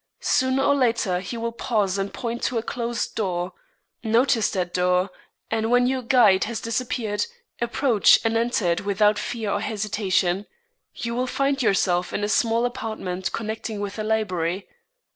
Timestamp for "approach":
7.61-8.17